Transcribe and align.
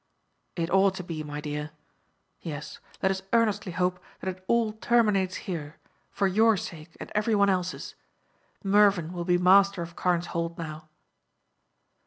"It 0.55 0.71
ought 0.71 0.95
to 0.95 1.03
be, 1.03 1.21
my 1.21 1.39
dear. 1.41 1.69
Yes, 2.41 2.79
let 3.03 3.11
us 3.11 3.21
earnestly 3.33 3.71
hope 3.71 3.99
that 4.19 4.35
it 4.35 4.43
all 4.47 4.73
terminates 4.73 5.35
here, 5.45 5.77
for 6.09 6.25
your 6.25 6.57
sake 6.57 6.97
and 6.99 7.11
every 7.13 7.35
one 7.35 7.51
else's. 7.51 7.93
Mervyn 8.63 9.13
will 9.13 9.25
be 9.25 9.37
master 9.37 9.83
of 9.83 9.95
Carne's 9.95 10.25
Hold 10.33 10.57
now." 10.57 10.89